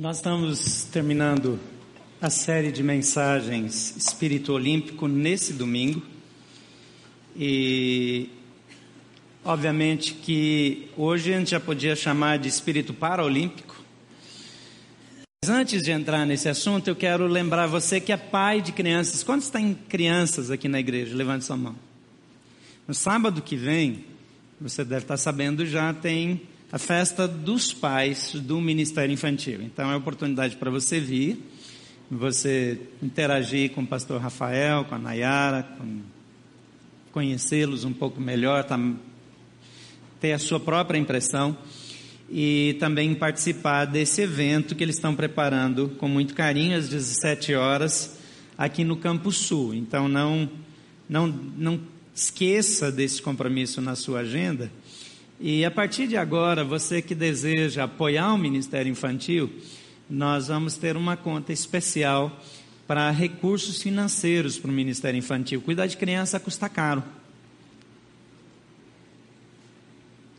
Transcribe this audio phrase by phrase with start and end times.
[0.00, 1.58] Nós estamos terminando
[2.20, 6.00] a série de mensagens Espírito Olímpico nesse domingo.
[7.36, 8.30] E
[9.44, 13.74] obviamente que hoje a gente já podia chamar de Espírito Paralímpico.
[15.42, 19.24] Mas antes de entrar nesse assunto, eu quero lembrar você que é pai de crianças.
[19.24, 21.16] Quantos tem crianças aqui na igreja?
[21.16, 21.74] Levante sua mão.
[22.86, 24.04] No sábado que vem,
[24.60, 26.40] você deve estar sabendo já, tem
[26.70, 29.62] a festa dos pais do Ministério Infantil.
[29.62, 31.42] Então é oportunidade para você vir,
[32.10, 36.00] você interagir com o pastor Rafael, com a Nayara, com...
[37.10, 38.78] conhecê-los um pouco melhor, tá...
[40.20, 41.56] ter a sua própria impressão
[42.30, 48.18] e também participar desse evento que eles estão preparando com muito carinho às 17 horas
[48.58, 49.74] aqui no Campo Sul.
[49.74, 50.50] Então não
[51.08, 51.80] não não
[52.14, 54.70] esqueça desse compromisso na sua agenda
[55.40, 59.50] e a partir de agora, você que deseja apoiar o Ministério Infantil,
[60.10, 62.40] nós vamos ter uma conta especial
[62.88, 65.60] para recursos financeiros para o Ministério Infantil.
[65.60, 67.04] Cuidar de criança custa caro.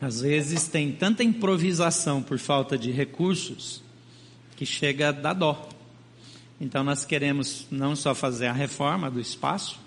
[0.00, 3.82] Às vezes tem tanta improvisação por falta de recursos
[4.56, 5.68] que chega a dar dó.
[6.60, 9.80] Então nós queremos não só fazer a reforma do espaço,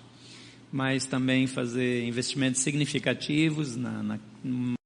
[0.72, 4.18] mas também fazer investimentos significativos na, na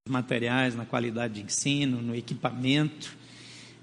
[0.09, 3.17] materiais, na qualidade de ensino, no equipamento.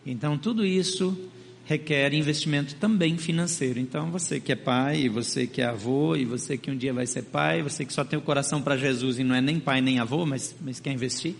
[0.05, 1.17] Então, tudo isso
[1.65, 3.79] requer investimento também financeiro.
[3.79, 7.07] Então, você que é pai, você que é avô, e você que um dia vai
[7.07, 9.81] ser pai, você que só tem o coração para Jesus e não é nem pai
[9.81, 11.35] nem avô, mas, mas quer investir,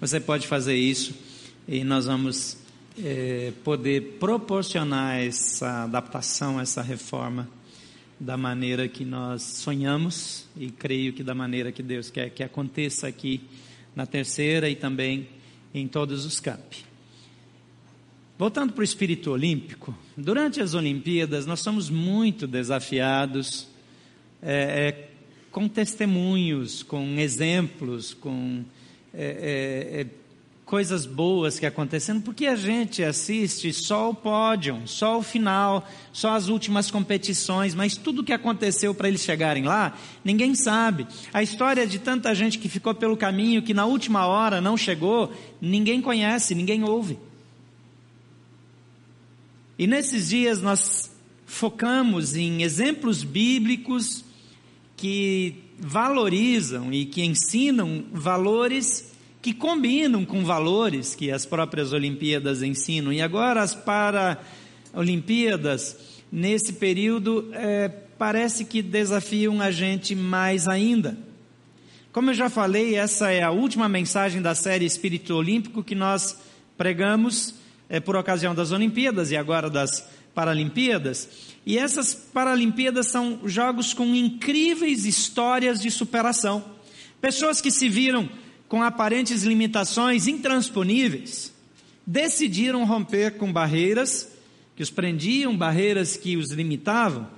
[0.00, 1.12] você pode fazer isso
[1.66, 2.56] e nós vamos
[3.02, 7.48] é, poder proporcionar essa adaptação, essa reforma
[8.20, 13.06] da maneira que nós sonhamos e creio que da maneira que Deus quer que aconteça
[13.06, 13.40] aqui
[13.98, 15.28] na terceira e também
[15.74, 16.84] em todos os campi.
[18.38, 23.66] Voltando para o espírito olímpico, durante as Olimpíadas nós somos muito desafiados
[24.40, 25.08] é, é,
[25.50, 28.64] com testemunhos, com exemplos, com
[29.12, 30.06] é, é, é
[30.68, 36.34] coisas boas que acontecendo, porque a gente assiste só o pódio, só o final, só
[36.34, 41.06] as últimas competições, mas tudo o que aconteceu para eles chegarem lá, ninguém sabe.
[41.32, 45.32] A história de tanta gente que ficou pelo caminho, que na última hora não chegou,
[45.58, 47.18] ninguém conhece, ninguém ouve.
[49.78, 51.10] E nesses dias nós
[51.46, 54.22] focamos em exemplos bíblicos
[54.98, 59.16] que valorizam e que ensinam valores
[59.48, 63.10] que combinam com valores que as próprias Olimpíadas ensinam.
[63.10, 65.96] E agora as Paralimpíadas,
[66.30, 71.16] nesse período, é, parece que desafiam a gente mais ainda.
[72.12, 76.38] Como eu já falei, essa é a última mensagem da série Espírito Olímpico que nós
[76.76, 77.54] pregamos
[77.88, 81.26] é, por ocasião das Olimpíadas e agora das Paralimpíadas.
[81.64, 86.62] E essas Paralimpíadas são jogos com incríveis histórias de superação.
[87.18, 88.28] Pessoas que se viram
[88.68, 91.52] com aparentes limitações intransponíveis,
[92.06, 94.28] decidiram romper com barreiras
[94.76, 97.28] que os prendiam, barreiras que os limitavam,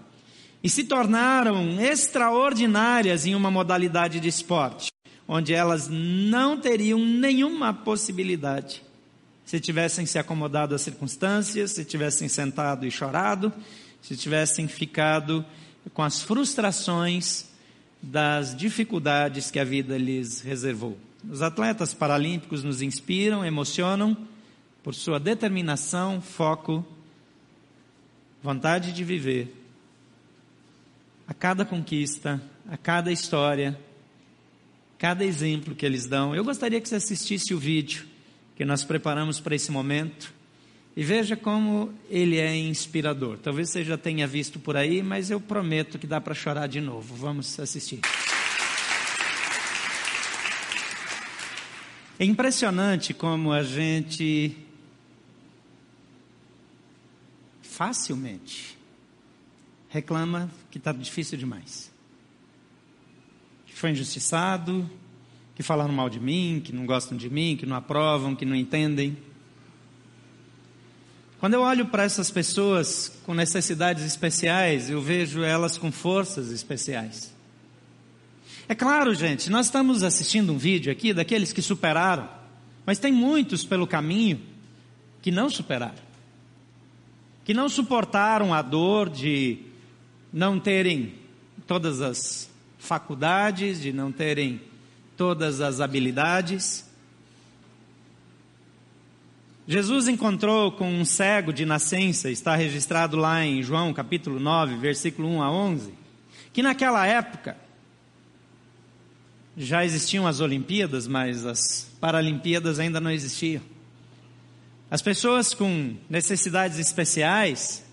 [0.62, 4.90] e se tornaram extraordinárias em uma modalidade de esporte,
[5.26, 8.82] onde elas não teriam nenhuma possibilidade
[9.50, 13.52] se tivessem se acomodado às circunstâncias, se tivessem sentado e chorado,
[14.00, 15.44] se tivessem ficado
[15.92, 17.46] com as frustrações
[18.00, 20.96] das dificuldades que a vida lhes reservou.
[21.28, 24.16] Os atletas paralímpicos nos inspiram, emocionam
[24.82, 26.84] por sua determinação, foco,
[28.42, 29.54] vontade de viver.
[31.26, 33.78] A cada conquista, a cada história,
[34.98, 36.34] cada exemplo que eles dão.
[36.34, 38.06] Eu gostaria que você assistisse o vídeo
[38.56, 40.32] que nós preparamos para esse momento
[40.96, 43.38] e veja como ele é inspirador.
[43.38, 46.80] Talvez você já tenha visto por aí, mas eu prometo que dá para chorar de
[46.80, 47.14] novo.
[47.14, 48.00] Vamos assistir.
[52.20, 54.54] É impressionante como a gente
[57.62, 58.76] facilmente
[59.88, 61.90] reclama que está difícil demais.
[63.64, 64.88] Que foi injustiçado,
[65.54, 68.54] que falaram mal de mim, que não gostam de mim, que não aprovam, que não
[68.54, 69.16] entendem.
[71.38, 77.34] Quando eu olho para essas pessoas com necessidades especiais, eu vejo elas com forças especiais.
[78.70, 82.28] É claro, gente, nós estamos assistindo um vídeo aqui daqueles que superaram,
[82.86, 84.40] mas tem muitos pelo caminho
[85.20, 85.98] que não superaram,
[87.44, 89.58] que não suportaram a dor de
[90.32, 91.14] não terem
[91.66, 94.60] todas as faculdades, de não terem
[95.16, 96.88] todas as habilidades.
[99.66, 105.28] Jesus encontrou com um cego de nascença, está registrado lá em João capítulo 9, versículo
[105.28, 105.92] 1 a 11,
[106.52, 107.56] que naquela época
[109.56, 113.62] já existiam as Olimpíadas, mas as Paralimpíadas ainda não existiam.
[114.90, 117.84] As pessoas com necessidades especiais,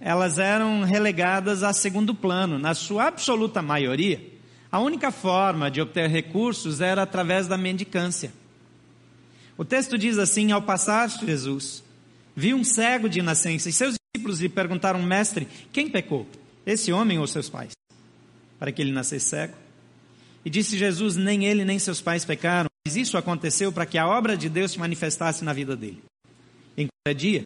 [0.00, 4.20] elas eram relegadas a segundo plano, na sua absoluta maioria.
[4.70, 8.32] A única forma de obter recursos era através da mendicância.
[9.56, 11.84] O texto diz assim: Ao passar Jesus,
[12.34, 16.26] viu um cego de nascença, e seus discípulos lhe perguntaram, mestre, quem pecou?
[16.66, 17.72] Esse homem ou seus pais?
[18.58, 19.63] Para que ele nascesse cego?
[20.44, 24.06] E disse Jesus: Nem ele nem seus pais pecaram, mas isso aconteceu para que a
[24.06, 26.02] obra de Deus se manifestasse na vida dele.
[26.76, 27.42] Em cada dia,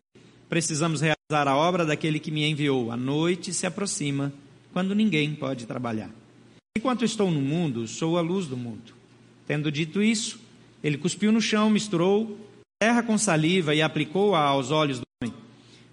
[0.49, 2.91] precisamos realizar a obra daquele que me enviou.
[2.91, 4.33] A noite se aproxima,
[4.73, 6.11] quando ninguém pode trabalhar.
[6.77, 8.95] Enquanto estou no mundo, sou a luz do mundo.
[9.47, 10.41] Tendo dito isso,
[10.83, 12.39] ele cuspiu no chão, misturou
[12.81, 15.35] terra com saliva e aplicou-a aos olhos do homem.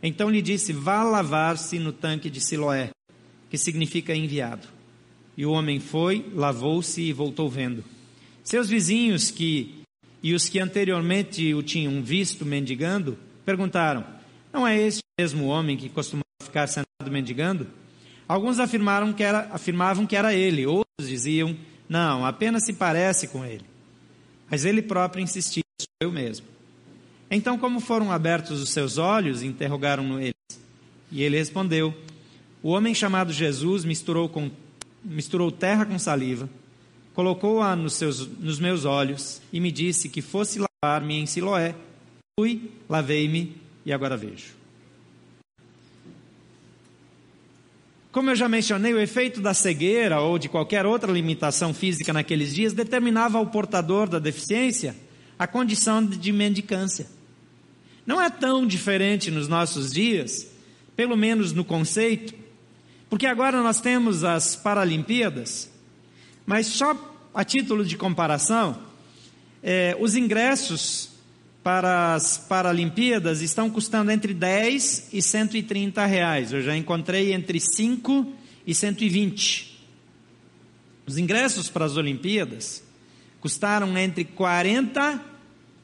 [0.01, 2.91] Então lhe disse: Vá lavar-se no tanque de Siloé,
[3.49, 4.74] que significa enviado.
[5.37, 7.83] E o homem foi, lavou-se e voltou vendo.
[8.43, 9.83] Seus vizinhos que
[10.21, 14.03] e os que anteriormente o tinham visto mendigando perguntaram:
[14.51, 17.67] Não é este mesmo homem que costumava ficar sentado mendigando?
[18.27, 21.55] Alguns afirmaram que era, afirmavam que era ele, outros diziam:
[21.87, 23.65] Não, apenas se parece com ele.
[24.49, 26.47] Mas ele próprio insistia, sou eu mesmo.
[27.29, 30.33] Então, como foram abertos os seus olhos, interrogaram-no eles.
[31.11, 31.93] E ele respondeu:
[32.63, 34.49] O homem chamado Jesus misturou, com,
[35.05, 36.49] misturou terra com saliva,
[37.13, 38.01] colocou-a nos,
[38.39, 41.75] nos meus olhos e me disse que fosse lavar-me em Siloé.
[42.37, 43.55] Fui, lavei-me
[43.85, 44.55] e agora vejo.
[48.11, 52.55] Como eu já mencionei, o efeito da cegueira ou de qualquer outra limitação física naqueles
[52.55, 54.95] dias determinava ao portador da deficiência
[55.37, 57.07] a condição de mendicância.
[58.05, 60.47] Não é tão diferente nos nossos dias,
[60.95, 62.33] pelo menos no conceito,
[63.15, 65.71] porque agora nós temos as Paralimpíadas,
[66.45, 68.77] mas só a título de comparação,
[69.63, 71.11] é, os ingressos
[71.63, 76.51] para as Paralimpíadas estão custando entre 10 e 130 reais.
[76.51, 78.33] Eu já encontrei entre 5
[78.67, 79.79] e 120.
[81.07, 82.83] Os ingressos para as Olimpíadas
[83.39, 85.23] custaram entre 40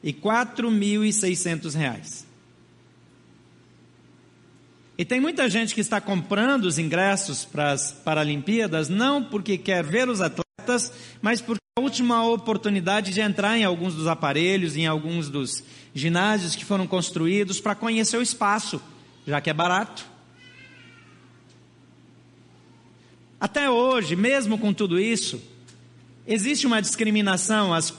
[0.04, 2.26] e 4.600 reais.
[4.96, 9.82] E tem muita gente que está comprando os ingressos para as Paralimpíadas não porque quer
[9.82, 14.86] ver os atletas, mas porque a última oportunidade de entrar em alguns dos aparelhos, em
[14.86, 18.80] alguns dos ginásios que foram construídos para conhecer o espaço,
[19.26, 20.04] já que é barato.
[23.40, 25.42] Até hoje, mesmo com tudo isso,
[26.26, 27.72] existe uma discriminação.
[27.72, 27.92] As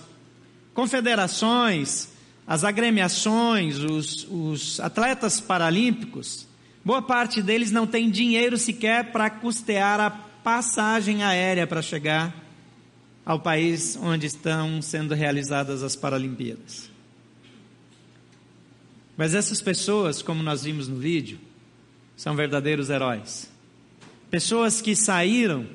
[0.74, 2.10] confederações,
[2.46, 6.48] as agremiações, os, os atletas paralímpicos,
[6.84, 12.36] boa parte deles não tem dinheiro sequer para custear a passagem aérea para chegar
[13.26, 16.90] ao país onde estão sendo realizadas as Paralimpíadas.
[19.16, 21.40] Mas essas pessoas, como nós vimos no vídeo,
[22.16, 23.50] são verdadeiros heróis.
[24.30, 25.68] Pessoas que saíram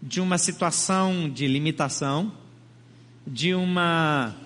[0.00, 2.32] de uma situação de limitação,
[3.26, 4.36] de uma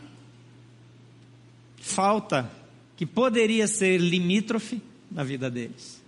[1.77, 2.51] falta
[2.97, 4.81] que poderia ser limítrofe
[5.11, 6.03] na vida deles.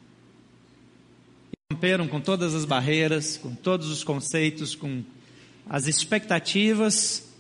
[1.73, 5.05] Romperam com todas as barreiras, com todos os conceitos, com
[5.69, 7.31] as expectativas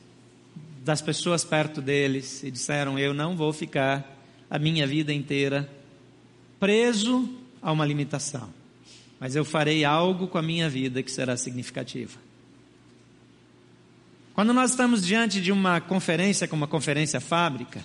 [0.85, 4.19] das pessoas perto deles e disseram: Eu não vou ficar
[4.49, 5.69] a minha vida inteira
[6.61, 7.29] preso
[7.61, 8.55] a uma limitação,
[9.19, 12.17] mas eu farei algo com a minha vida que será significativa.
[14.33, 17.85] Quando nós estamos diante de uma conferência como a Conferência Fábrica,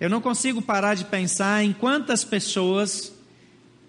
[0.00, 3.12] eu não consigo parar de pensar em quantas pessoas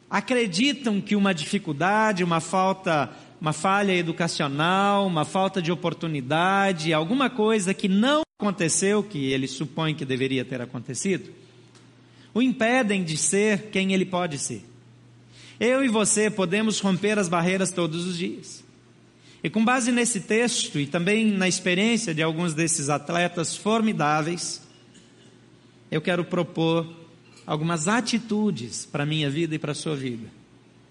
[0.10, 7.74] acreditam que uma dificuldade, uma falta uma falha educacional, uma falta de oportunidade, alguma coisa
[7.74, 11.32] que não aconteceu, que ele supõe que deveria ter acontecido,
[12.34, 14.64] o impedem de ser quem ele pode ser.
[15.60, 18.64] Eu e você podemos romper as barreiras todos os dias.
[19.44, 24.62] E com base nesse texto e também na experiência de alguns desses atletas formidáveis,
[25.90, 26.88] eu quero propor
[27.48, 30.27] algumas atitudes para a minha vida e para a sua vida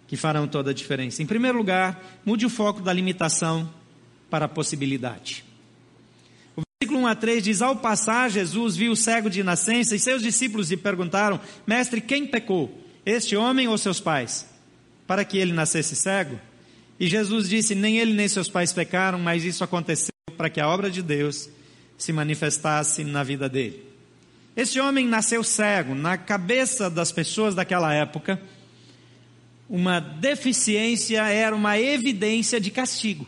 [0.07, 1.23] que farão toda a diferença.
[1.23, 3.69] Em primeiro lugar, mude o foco da limitação
[4.31, 5.45] para a possibilidade.
[6.57, 9.99] O versículo 1 a 3 diz: Ao passar, Jesus viu o cego de nascença e
[9.99, 14.49] seus discípulos lhe perguntaram: Mestre, quem pecou, este homem ou seus pais,
[15.07, 16.39] para que ele nascesse cego?
[16.99, 20.69] E Jesus disse: Nem ele nem seus pais pecaram, mas isso aconteceu para que a
[20.69, 21.49] obra de Deus
[21.99, 23.83] se manifestasse na vida dele.
[24.57, 25.95] Esse homem nasceu cego.
[25.95, 28.41] Na cabeça das pessoas daquela época,
[29.69, 33.27] uma deficiência era uma evidência de castigo.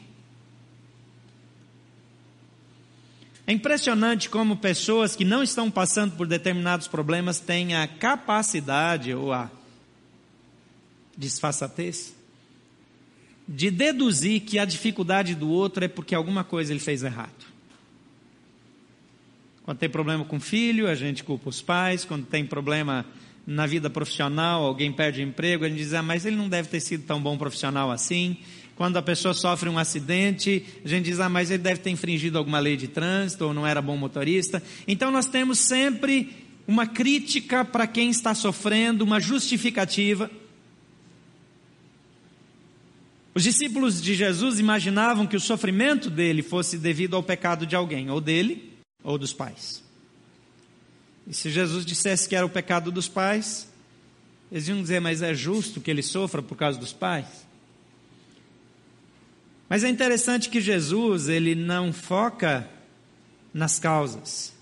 [3.47, 9.33] É impressionante como pessoas que não estão passando por determinados problemas têm a capacidade ou
[9.33, 9.51] a
[11.17, 12.15] disfarçatez
[13.49, 17.58] de deduzir que a dificuldade do outro é porque alguma coisa ele fez errado.
[19.69, 22.03] Quando tem problema com o filho, a gente culpa os pais.
[22.03, 23.05] Quando tem problema
[23.47, 26.81] na vida profissional, alguém perde emprego, a gente diz, ah, mas ele não deve ter
[26.81, 28.39] sido tão bom profissional assim.
[28.75, 32.39] Quando a pessoa sofre um acidente, a gente diz, ah, mas ele deve ter infringido
[32.39, 34.63] alguma lei de trânsito ou não era bom motorista.
[34.87, 36.31] Então nós temos sempre
[36.67, 40.31] uma crítica para quem está sofrendo, uma justificativa.
[43.35, 48.09] Os discípulos de Jesus imaginavam que o sofrimento dele fosse devido ao pecado de alguém,
[48.09, 48.78] ou dele,
[49.09, 49.83] ou dos pais.
[51.27, 53.67] E se Jesus dissesse que era o pecado dos pais,
[54.53, 57.27] eles iam dizer, mas é justo que ele sofra por causa dos pais?
[59.67, 62.69] Mas é interessante que Jesus, ele não foca
[63.53, 64.53] nas causas.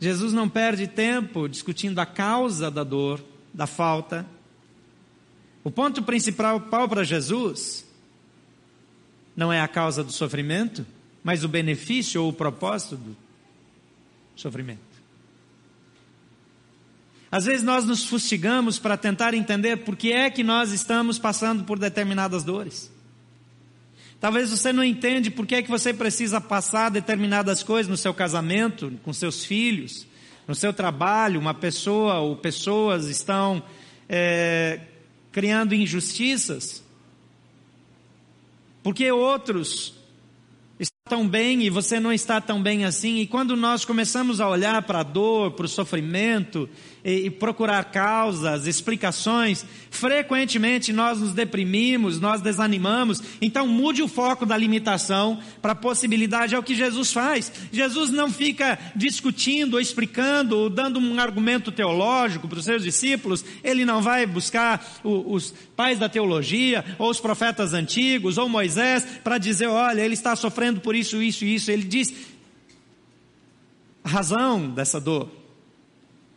[0.00, 4.26] Jesus não perde tempo discutindo a causa da dor, da falta,
[5.62, 7.84] o ponto principal para Jesus
[9.36, 10.86] não é a causa do sofrimento,
[11.24, 13.16] mas o benefício ou o propósito do
[14.36, 14.94] sofrimento.
[17.32, 21.64] Às vezes nós nos fustigamos para tentar entender por que é que nós estamos passando
[21.64, 22.92] por determinadas dores.
[24.20, 28.14] Talvez você não entende por que é que você precisa passar determinadas coisas no seu
[28.14, 30.06] casamento, com seus filhos,
[30.46, 33.62] no seu trabalho, uma pessoa ou pessoas estão
[34.08, 34.80] é,
[35.32, 36.84] criando injustiças,
[38.82, 40.03] porque outros
[41.06, 43.18] tão bem e você não está tão bem assim.
[43.18, 46.66] E quando nós começamos a olhar para a dor, para o sofrimento
[47.04, 53.22] e, e, procurar causas, explicações, frequentemente nós nos deprimimos, nós desanimamos.
[53.40, 57.52] Então mude o foco da limitação para a possibilidade, é o que Jesus faz.
[57.70, 63.44] Jesus não fica discutindo ou explicando ou dando um argumento teológico para os seus discípulos.
[63.62, 69.04] Ele não vai buscar o, os pais da teologia ou os profetas antigos ou Moisés
[69.22, 71.70] para dizer, olha, ele está sofrendo por isso, isso e isso.
[71.70, 72.12] Ele diz
[74.04, 75.30] a razão dessa dor,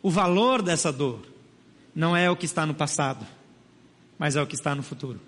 [0.07, 1.19] o valor dessa dor,
[1.93, 3.27] não é o que está no passado,
[4.17, 5.19] mas é o que está no futuro.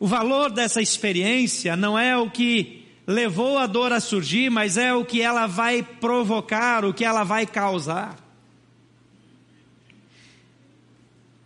[0.00, 4.92] O valor dessa experiência não é o que levou a dor a surgir, mas é
[4.92, 8.18] o que ela vai provocar, o que ela vai causar.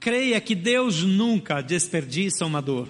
[0.00, 2.88] Creia que Deus nunca desperdiça uma dor.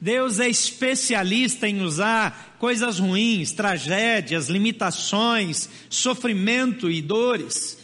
[0.00, 7.78] Deus é especialista em usar coisas ruins, tragédias, limitações, sofrimento e dores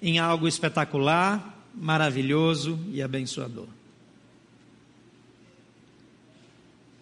[0.00, 3.66] em algo espetacular, maravilhoso e abençoador.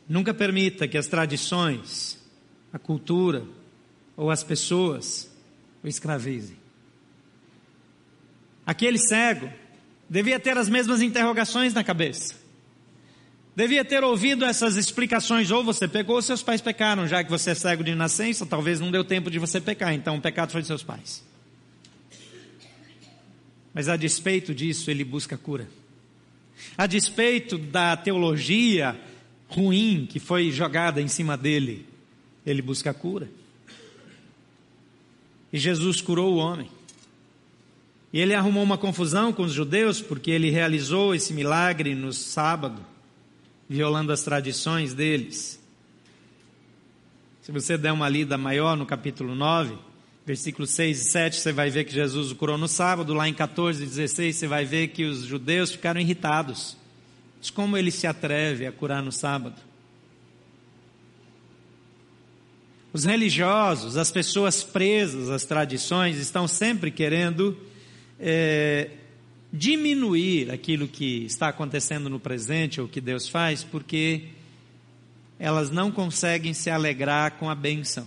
[0.08, 2.18] Nunca permita que as tradições,
[2.72, 3.44] a cultura
[4.16, 5.30] ou as pessoas
[5.82, 6.56] o escravizem.
[8.64, 9.52] Aquele cego
[10.12, 12.34] devia ter as mesmas interrogações na cabeça.
[13.56, 17.52] Devia ter ouvido essas explicações, ou você pegou, ou seus pais pecaram, já que você
[17.52, 20.60] é cego de nascença, talvez não deu tempo de você pecar, então o pecado foi
[20.60, 21.24] de seus pais.
[23.72, 25.66] Mas a despeito disso, ele busca cura.
[26.76, 29.00] A despeito da teologia
[29.48, 31.86] ruim que foi jogada em cima dele,
[32.44, 33.30] ele busca cura.
[35.50, 36.68] E Jesus curou o homem.
[38.12, 42.84] E ele arrumou uma confusão com os judeus porque ele realizou esse milagre no sábado,
[43.68, 45.58] violando as tradições deles.
[47.40, 49.76] Se você der uma lida maior no capítulo 9,
[50.26, 53.14] versículos 6 e 7, você vai ver que Jesus o curou no sábado.
[53.14, 56.76] Lá em 14 e 16, você vai ver que os judeus ficaram irritados.
[57.38, 59.56] Mas como ele se atreve a curar no sábado?
[62.92, 67.56] Os religiosos, as pessoas presas às tradições, estão sempre querendo
[68.18, 68.90] é,
[69.52, 74.28] diminuir aquilo que está acontecendo no presente ou que Deus faz, porque
[75.38, 78.06] elas não conseguem se alegrar com a bênção,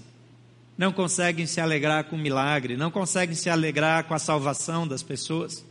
[0.77, 5.03] não conseguem se alegrar com o milagre, não conseguem se alegrar com a salvação das
[5.03, 5.63] pessoas,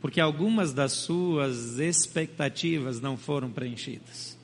[0.00, 4.38] porque algumas das suas expectativas não foram preenchidas.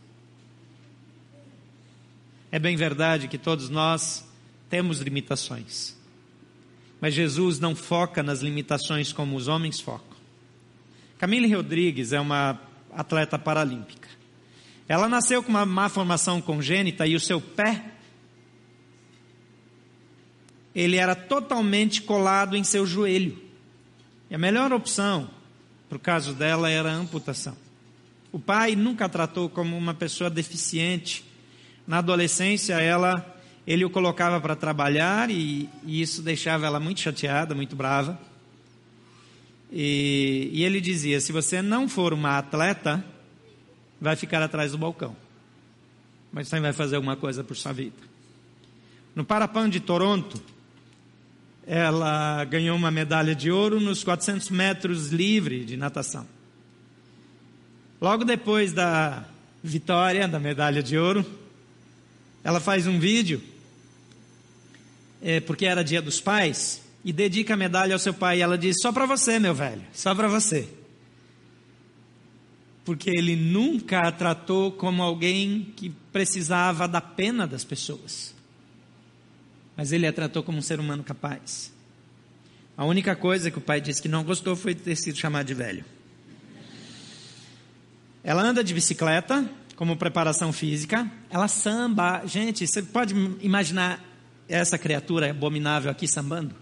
[2.52, 4.26] É bem verdade que todos nós
[4.68, 5.96] temos limitações.
[7.00, 10.16] Mas Jesus não foca nas limitações como os homens focam.
[11.18, 12.60] Camille Rodrigues é uma
[12.92, 14.08] atleta paralímpica.
[14.88, 17.92] Ela nasceu com uma má formação congênita e o seu pé
[20.74, 23.42] ele era totalmente colado em seu joelho.
[24.30, 25.30] E a melhor opção
[25.88, 27.56] para o caso dela era a amputação.
[28.30, 31.24] O pai nunca a tratou como uma pessoa deficiente.
[31.86, 33.35] Na adolescência, ela,
[33.66, 38.18] ele o colocava para trabalhar e, e, isso deixava ela muito chateada, muito brava.
[39.72, 43.04] E, e ele dizia: se você não for uma atleta,
[44.00, 45.16] vai ficar atrás do balcão.
[46.32, 47.96] Mas também vai fazer alguma coisa por sua vida.
[49.14, 50.40] No Parapan de Toronto,
[51.66, 56.26] ela ganhou uma medalha de ouro nos 400 metros livre de natação.
[58.00, 59.24] Logo depois da
[59.62, 61.24] vitória da medalha de ouro,
[62.44, 63.42] ela faz um vídeo,
[65.26, 68.38] é, porque era dia dos pais, e dedica a medalha ao seu pai.
[68.38, 70.68] E ela diz: Só para você, meu velho, só para você.
[72.84, 78.32] Porque ele nunca a tratou como alguém que precisava da pena das pessoas.
[79.76, 81.72] Mas ele a tratou como um ser humano capaz.
[82.76, 85.54] A única coisa que o pai disse que não gostou foi ter sido chamado de
[85.54, 85.84] velho.
[88.22, 91.10] Ela anda de bicicleta, como preparação física.
[91.28, 92.22] Ela samba.
[92.26, 94.15] Gente, você pode imaginar
[94.48, 96.54] essa criatura abominável aqui sambando?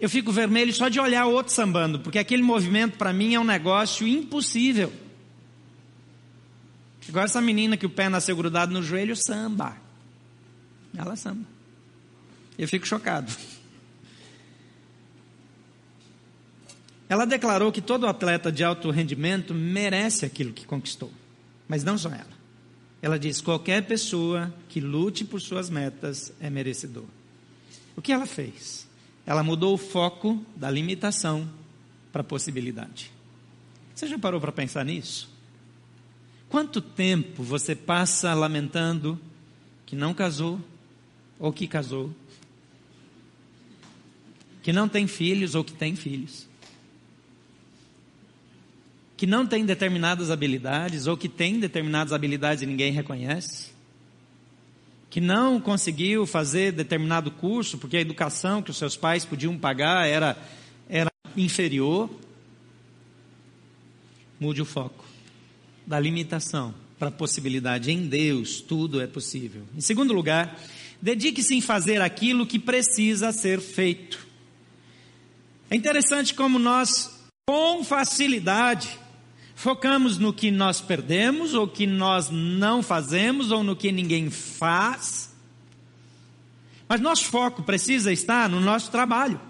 [0.00, 3.44] Eu fico vermelho só de olhar outro sambando, porque aquele movimento para mim é um
[3.44, 4.92] negócio impossível.
[7.08, 9.76] Igual essa menina que o pé nasceu grudado no joelho, samba.
[10.96, 11.44] Ela samba.
[12.56, 13.32] Eu fico chocado.
[17.08, 21.10] Ela declarou que todo atleta de alto rendimento merece aquilo que conquistou,
[21.66, 22.37] mas não só ela.
[23.00, 27.04] Ela diz: qualquer pessoa que lute por suas metas é merecedor.
[27.96, 28.86] O que ela fez?
[29.24, 31.48] Ela mudou o foco da limitação
[32.12, 33.12] para a possibilidade.
[33.94, 35.28] Você já parou para pensar nisso?
[36.48, 39.20] Quanto tempo você passa lamentando
[39.84, 40.60] que não casou
[41.38, 42.12] ou que casou?
[44.62, 46.47] Que não tem filhos ou que tem filhos?
[49.18, 53.70] Que não tem determinadas habilidades ou que tem determinadas habilidades e ninguém reconhece,
[55.10, 60.06] que não conseguiu fazer determinado curso porque a educação que os seus pais podiam pagar
[60.06, 60.38] era,
[60.88, 62.08] era inferior,
[64.38, 65.04] mude o foco
[65.84, 67.90] da limitação para a possibilidade.
[67.90, 69.64] Em Deus tudo é possível.
[69.76, 70.56] Em segundo lugar,
[71.02, 74.24] dedique-se em fazer aquilo que precisa ser feito.
[75.68, 78.88] É interessante como nós, com facilidade,
[79.58, 85.34] Focamos no que nós perdemos, ou que nós não fazemos, ou no que ninguém faz.
[86.88, 89.40] Mas nosso foco precisa estar no nosso trabalho.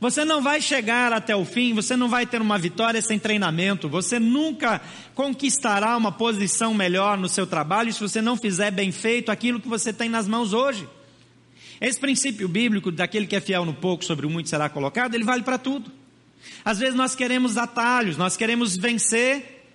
[0.00, 3.88] Você não vai chegar até o fim, você não vai ter uma vitória sem treinamento,
[3.88, 4.80] você nunca
[5.12, 9.66] conquistará uma posição melhor no seu trabalho se você não fizer bem feito aquilo que
[9.66, 10.88] você tem nas mãos hoje.
[11.80, 15.24] Esse princípio bíblico daquele que é fiel no pouco, sobre o muito será colocado, ele
[15.24, 15.99] vale para tudo.
[16.64, 19.66] Às vezes nós queremos atalhos, nós queremos vencer,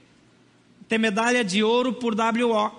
[0.87, 2.71] ter medalha de ouro por WO.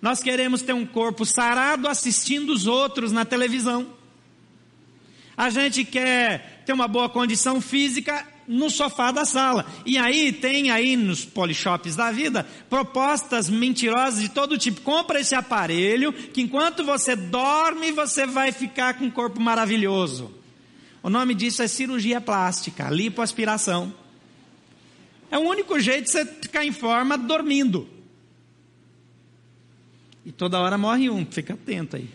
[0.00, 3.86] Nós queremos ter um corpo sarado assistindo os outros na televisão.
[5.36, 9.64] A gente quer ter uma boa condição física no sofá da sala.
[9.86, 14.80] E aí tem aí nos polishops da vida propostas mentirosas de todo tipo.
[14.82, 20.41] Compra esse aparelho que enquanto você dorme você vai ficar com um corpo maravilhoso.
[21.02, 23.92] O nome disso é cirurgia plástica, lipoaspiração.
[25.30, 27.88] É o único jeito de você ficar em forma dormindo.
[30.24, 32.08] E toda hora morre um, fica atento aí.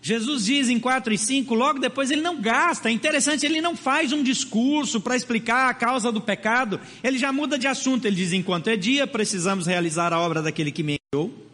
[0.00, 2.88] Jesus diz em 4 e 5, logo depois ele não gasta.
[2.88, 6.80] É interessante, ele não faz um discurso para explicar a causa do pecado.
[7.02, 8.06] Ele já muda de assunto.
[8.06, 11.45] Ele diz: enquanto é dia, precisamos realizar a obra daquele que me enviou.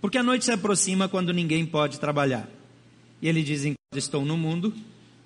[0.00, 2.48] Porque a noite se aproxima quando ninguém pode trabalhar.
[3.20, 4.74] E ele diz: Enquanto estou no mundo,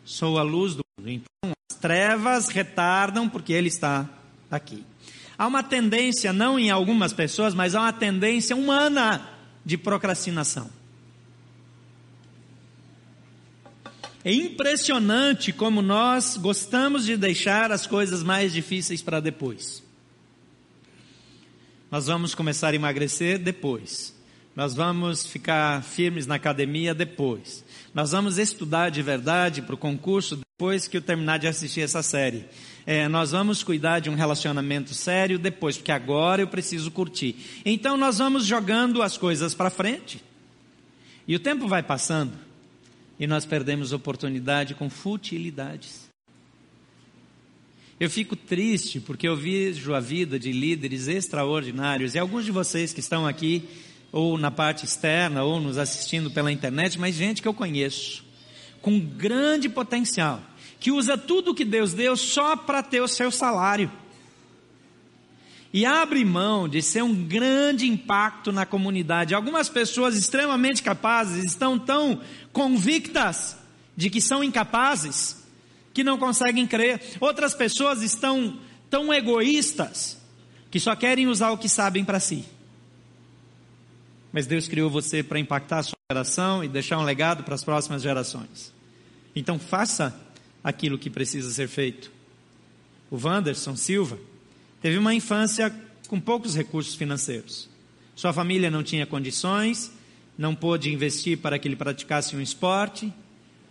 [0.04, 1.08] sou a luz do mundo.
[1.08, 4.08] Então as trevas retardam porque ele está
[4.50, 4.84] aqui.
[5.37, 9.28] Há uma tendência, não em algumas pessoas, mas há uma tendência humana
[9.64, 10.70] de procrastinação.
[14.24, 19.82] É impressionante como nós gostamos de deixar as coisas mais difíceis para depois.
[21.90, 24.13] Nós vamos começar a emagrecer depois.
[24.56, 27.64] Nós vamos ficar firmes na academia depois.
[27.92, 32.02] Nós vamos estudar de verdade para o concurso depois que eu terminar de assistir essa
[32.02, 32.44] série.
[32.86, 37.34] É, nós vamos cuidar de um relacionamento sério depois, porque agora eu preciso curtir.
[37.64, 40.22] Então nós vamos jogando as coisas para frente.
[41.26, 42.32] E o tempo vai passando
[43.18, 46.08] e nós perdemos oportunidade com futilidades.
[47.98, 52.92] Eu fico triste porque eu vejo a vida de líderes extraordinários e alguns de vocês
[52.92, 53.64] que estão aqui,
[54.14, 58.24] ou na parte externa, ou nos assistindo pela internet, mas gente que eu conheço,
[58.81, 60.40] com grande potencial,
[60.79, 63.90] que usa tudo que Deus deu só para ter o seu salário.
[65.72, 69.35] E abre mão de ser um grande impacto na comunidade.
[69.35, 72.20] Algumas pessoas extremamente capazes estão tão
[72.53, 73.57] convictas
[73.96, 75.44] de que são incapazes
[75.92, 77.03] que não conseguem crer.
[77.18, 80.22] Outras pessoas estão tão egoístas
[80.70, 82.44] que só querem usar o que sabem para si.
[84.34, 87.62] Mas Deus criou você para impactar a sua geração e deixar um legado para as
[87.62, 88.74] próximas gerações.
[89.34, 90.14] Então faça
[90.62, 92.10] aquilo que precisa ser feito.
[93.08, 94.18] O Wanderson Silva
[94.82, 95.72] teve uma infância
[96.08, 97.70] com poucos recursos financeiros.
[98.16, 99.92] Sua família não tinha condições,
[100.36, 103.12] não pôde investir para que ele praticasse um esporte.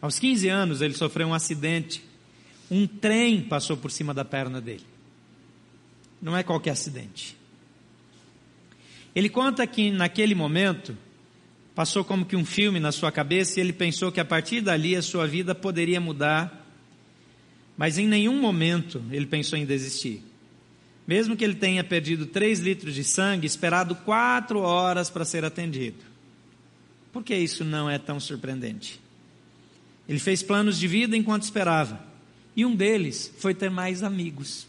[0.02, 2.02] Aos 15 anos ele sofreu um acidente
[2.74, 4.84] um trem passou por cima da perna dele.
[6.20, 7.38] Não é qualquer acidente.
[9.16, 10.98] Ele conta que naquele momento
[11.76, 14.96] passou como que um filme na sua cabeça e ele pensou que a partir dali
[14.96, 16.68] a sua vida poderia mudar,
[17.78, 20.24] mas em nenhum momento ele pensou em desistir.
[21.06, 25.98] Mesmo que ele tenha perdido 3 litros de sangue, esperado quatro horas para ser atendido.
[27.12, 29.00] Por que isso não é tão surpreendente?
[30.08, 32.02] Ele fez planos de vida enquanto esperava.
[32.56, 34.68] E um deles foi ter mais amigos.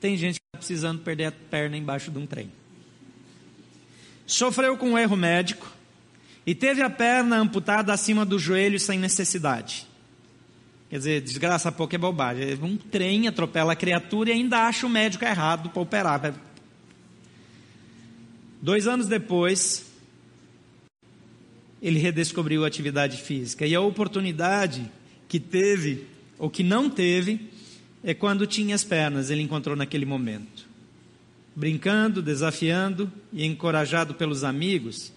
[0.00, 2.50] Tem gente que está precisando perder a perna embaixo de um trem.
[4.26, 5.70] Sofreu com um erro médico
[6.46, 9.86] e teve a perna amputada acima do joelho sem necessidade.
[10.88, 12.58] Quer dizer, desgraça pouco é bobagem.
[12.62, 16.34] Um trem atropela a criatura e ainda acha o médico errado para operar.
[18.62, 19.84] Dois anos depois,
[21.82, 24.90] ele redescobriu a atividade física e a oportunidade
[25.28, 26.06] que teve
[26.38, 27.50] o que não teve
[28.02, 30.66] é quando tinha as pernas, ele encontrou naquele momento.
[31.56, 35.12] Brincando, desafiando e encorajado pelos amigos,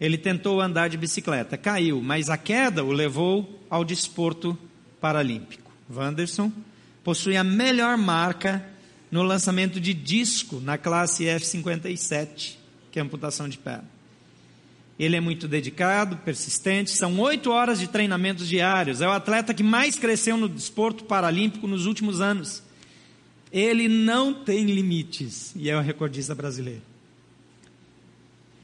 [0.00, 1.58] ele tentou andar de bicicleta.
[1.58, 4.56] Caiu, mas a queda o levou ao desporto
[5.00, 5.70] paralímpico.
[5.92, 6.52] Wanderson
[7.02, 8.64] possui a melhor marca
[9.10, 12.54] no lançamento de disco na classe F57,
[12.92, 13.88] que é amputação de perna.
[14.98, 16.90] Ele é muito dedicado, persistente.
[16.90, 19.00] São oito horas de treinamentos diários.
[19.00, 22.62] É o atleta que mais cresceu no desporto paralímpico nos últimos anos.
[23.52, 26.82] Ele não tem limites e é o recordista brasileiro.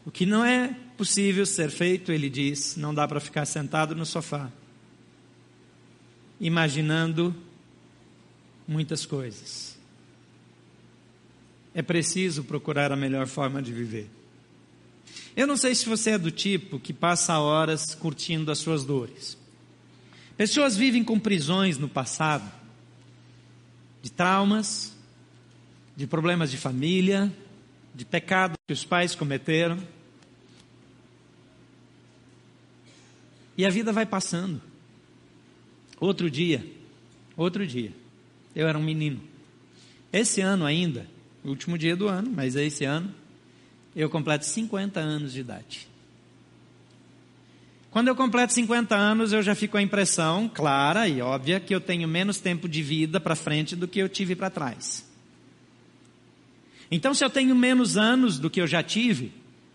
[0.04, 4.06] O que não é possível ser feito, ele diz, não dá para ficar sentado no
[4.06, 4.50] sofá,
[6.40, 7.34] imaginando
[8.66, 9.76] muitas coisas.
[11.74, 14.08] É preciso procurar a melhor forma de viver.
[15.36, 19.36] Eu não sei se você é do tipo que passa horas curtindo as suas dores.
[20.36, 22.50] Pessoas vivem com prisões no passado,
[24.06, 24.94] de traumas,
[25.96, 27.32] de problemas de família,
[27.92, 29.82] de pecados que os pais cometeram.
[33.58, 34.62] E a vida vai passando.
[35.98, 36.64] Outro dia,
[37.36, 37.92] outro dia,
[38.54, 39.20] eu era um menino.
[40.12, 41.08] Esse ano ainda,
[41.44, 43.12] último dia do ano, mas é esse ano,
[43.96, 45.88] eu completo 50 anos de idade.
[47.90, 51.74] Quando eu completo 50 anos, eu já fico com a impressão clara e óbvia que
[51.74, 55.06] eu tenho menos tempo de vida para frente do que eu tive para trás.
[56.90, 59.32] Então, se eu tenho menos anos do que eu já tive,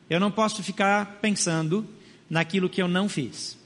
[0.10, 1.88] eu não posso ficar pensando
[2.30, 3.58] naquilo que eu não fiz,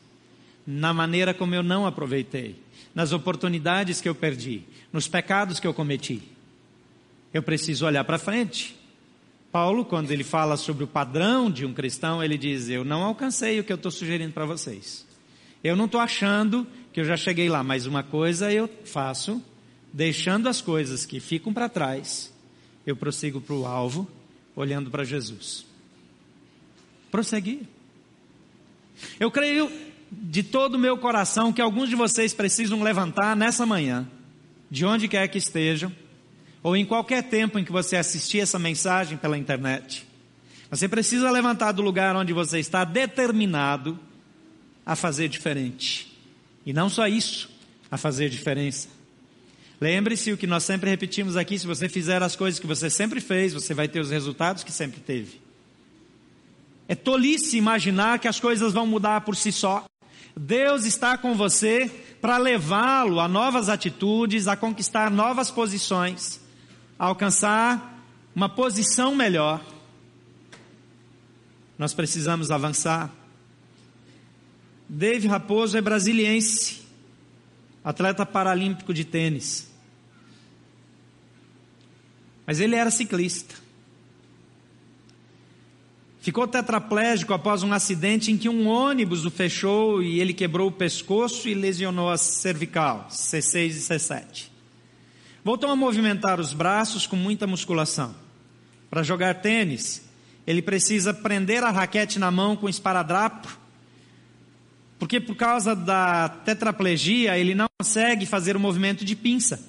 [0.65, 2.55] na maneira como eu não aproveitei,
[2.93, 6.23] nas oportunidades que eu perdi, nos pecados que eu cometi.
[7.34, 8.75] Eu preciso olhar para frente
[9.55, 13.57] Paulo, quando ele fala sobre o padrão de um cristão, ele diz: Eu não alcancei
[13.57, 15.07] o que eu estou sugerindo para vocês.
[15.63, 19.41] Eu não estou achando que eu já cheguei lá, mas uma coisa eu faço,
[19.93, 22.33] deixando as coisas que ficam para trás,
[22.85, 24.05] eu prossigo para o alvo,
[24.57, 25.65] olhando para Jesus.
[27.09, 27.61] Prosseguir.
[29.17, 29.71] Eu creio
[30.11, 34.05] de todo o meu coração que alguns de vocês precisam levantar nessa manhã,
[34.69, 35.93] de onde quer que estejam,
[36.65, 40.04] ou em qualquer tempo em que você assistir essa mensagem pela internet,
[40.67, 43.99] você precisa levantar do lugar onde você está determinado
[44.84, 46.12] a fazer diferente.
[46.65, 47.51] E não só isso,
[47.91, 48.88] a fazer diferença.
[49.80, 53.21] Lembre-se o que nós sempre repetimos aqui: se você fizer as coisas que você sempre
[53.21, 55.39] fez, você vai ter os resultados que sempre teve.
[56.88, 59.86] É tolice imaginar que as coisas vão mudar por si só.
[60.36, 66.43] Deus está com você para levá-lo a novas atitudes, a conquistar novas posições
[66.97, 68.03] a alcançar
[68.36, 69.63] uma posição melhor,
[71.77, 73.13] nós precisamos avançar.
[74.88, 76.81] Dave Raposo é brasiliense,
[77.84, 79.69] atleta paralímpico de tênis.
[82.45, 83.55] Mas ele era ciclista.
[86.21, 90.71] Ficou tetraplégico após um acidente em que um ônibus o fechou e ele quebrou o
[90.71, 94.54] pescoço e lesionou a cervical, C6 e C7.
[95.45, 98.15] Voltou a movimentar os braços com muita musculação.
[98.89, 100.01] Para jogar tênis,
[100.47, 103.55] ele precisa prender a raquete na mão com esparadrapo,
[104.97, 109.63] porque por causa da tetraplegia ele não consegue fazer o movimento de pinça.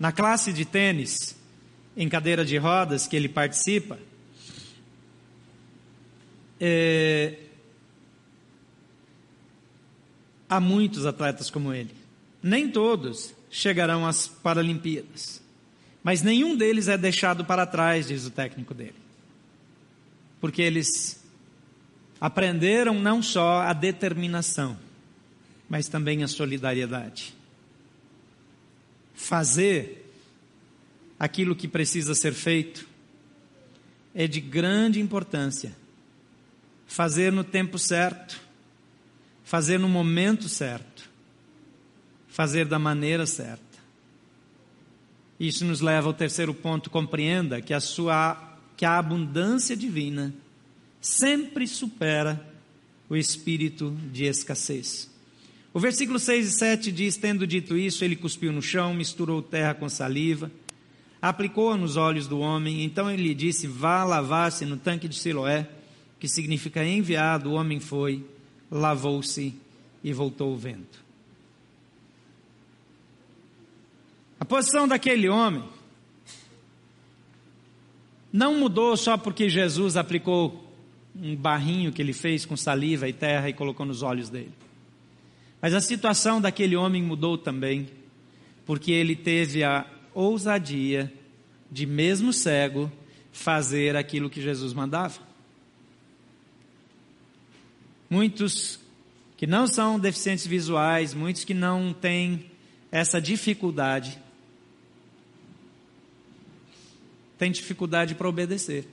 [0.00, 1.36] Na classe de tênis,
[1.96, 4.00] em cadeira de rodas que ele participa,
[6.58, 7.38] é,
[10.48, 11.94] há muitos atletas como ele.
[12.42, 15.42] Nem todos chegarão às Paralimpíadas.
[16.02, 18.94] Mas nenhum deles é deixado para trás, diz o técnico dele.
[20.40, 21.22] Porque eles
[22.20, 24.78] aprenderam não só a determinação,
[25.68, 27.34] mas também a solidariedade.
[29.14, 30.10] Fazer
[31.18, 32.88] aquilo que precisa ser feito
[34.14, 35.78] é de grande importância
[36.90, 38.40] fazer no tempo certo,
[39.44, 41.08] fazer no momento certo,
[42.40, 43.60] fazer da maneira certa.
[45.38, 50.32] Isso nos leva ao terceiro ponto, compreenda que a sua que a abundância divina
[51.02, 52.42] sempre supera
[53.10, 55.10] o espírito de escassez.
[55.74, 59.74] O versículo 6 e 7 diz: Tendo dito isso, ele cuspiu no chão, misturou terra
[59.74, 60.50] com saliva,
[61.20, 65.68] aplicou-a nos olhos do homem, então ele lhe disse: Vá lavar-se no tanque de Siloé
[66.18, 68.24] que significa enviado, o homem foi,
[68.70, 69.54] lavou-se
[70.02, 71.09] e voltou vendo.
[74.40, 75.62] A posição daquele homem
[78.32, 80.66] não mudou só porque Jesus aplicou
[81.14, 84.52] um barrinho que ele fez com saliva e terra e colocou nos olhos dele.
[85.60, 87.90] Mas a situação daquele homem mudou também,
[88.64, 91.12] porque ele teve a ousadia
[91.70, 92.90] de, mesmo cego,
[93.32, 95.20] fazer aquilo que Jesus mandava.
[98.08, 98.80] Muitos
[99.36, 102.46] que não são deficientes visuais, muitos que não têm
[102.90, 104.18] essa dificuldade,
[107.40, 108.86] têm dificuldade para obedecer.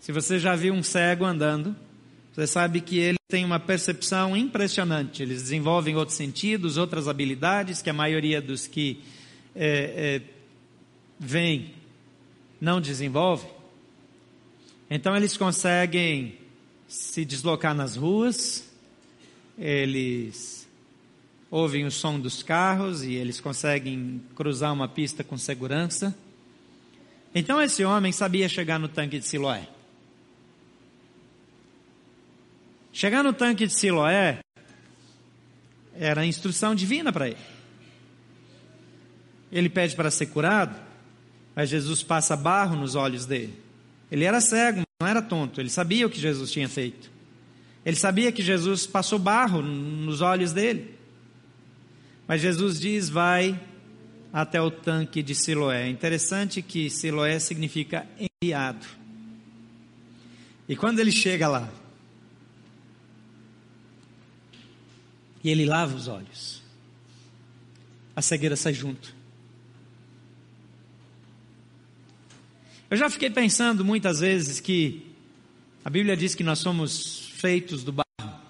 [0.00, 1.76] Se você já viu um cego andando,
[2.32, 5.22] você sabe que ele tem uma percepção impressionante.
[5.22, 9.02] Eles desenvolvem outros sentidos, outras habilidades que a maioria dos que
[9.54, 10.22] é, é,
[11.20, 11.74] vêm
[12.58, 13.46] não desenvolve.
[14.88, 16.38] Então eles conseguem
[16.88, 18.66] se deslocar nas ruas,
[19.58, 20.66] eles
[21.50, 26.16] ouvem o som dos carros e eles conseguem cruzar uma pista com segurança.
[27.34, 29.68] Então esse homem sabia chegar no tanque de Siloé.
[32.92, 34.40] Chegar no tanque de Siloé
[35.94, 37.38] era instrução divina para ele.
[39.50, 40.76] Ele pede para ser curado,
[41.54, 43.54] mas Jesus passa barro nos olhos dele.
[44.10, 47.10] Ele era cego, não era tonto, ele sabia o que Jesus tinha feito.
[47.84, 50.97] Ele sabia que Jesus passou barro nos olhos dele.
[52.28, 53.58] Mas Jesus diz: vai
[54.30, 55.88] até o tanque de Siloé.
[55.88, 58.86] Interessante que Siloé significa enviado.
[60.68, 61.72] E quando ele chega lá,
[65.42, 66.62] e ele lava os olhos,
[68.14, 69.16] a cegueira sai junto.
[72.90, 75.06] Eu já fiquei pensando muitas vezes que
[75.84, 78.40] a Bíblia diz que nós somos feitos do barro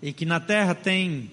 [0.00, 1.30] e que na terra tem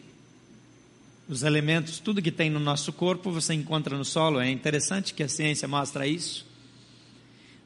[1.27, 4.39] os elementos, tudo que tem no nosso corpo você encontra no solo.
[4.39, 6.45] É interessante que a ciência mostra isso.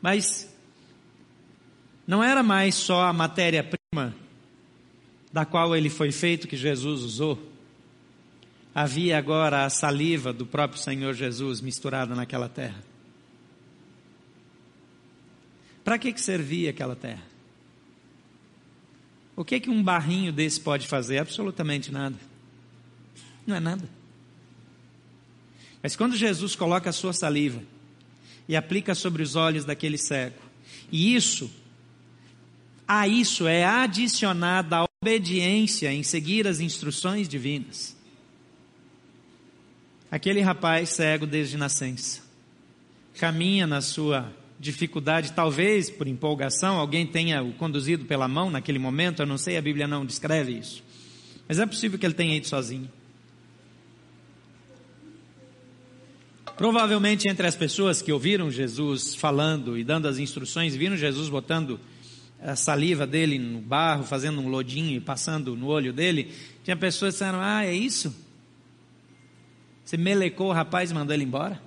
[0.01, 0.53] Mas
[2.05, 4.15] não era mais só a matéria-prima
[5.33, 7.51] da qual ele foi feito que Jesus usou.
[8.73, 12.83] Havia agora a saliva do próprio Senhor Jesus misturada naquela terra.
[15.83, 17.23] Para que, que servia aquela terra?
[19.35, 21.19] O que, que um barrinho desse pode fazer?
[21.19, 22.17] Absolutamente nada.
[23.47, 23.89] Não é nada.
[25.81, 27.61] Mas quando Jesus coloca a sua saliva
[28.47, 30.41] e aplica sobre os olhos daquele cego,
[30.91, 31.49] e isso,
[32.87, 37.95] a isso é adicionada a obediência em seguir as instruções divinas.
[40.11, 42.27] Aquele rapaz cego desde nascença
[43.17, 49.21] caminha na sua dificuldade, talvez por empolgação, alguém tenha o conduzido pela mão naquele momento,
[49.21, 50.83] eu não sei, a Bíblia não descreve isso.
[51.47, 52.89] Mas é possível que ele tenha ido sozinho.
[56.57, 61.79] Provavelmente entre as pessoas que ouviram Jesus falando e dando as instruções, viram Jesus botando
[62.41, 67.13] a saliva dele no barro, fazendo um lodinho e passando no olho dele, tinha pessoas
[67.13, 68.15] que disseram: Ah, é isso?
[69.85, 71.61] Você melecou o rapaz e mandou ele embora?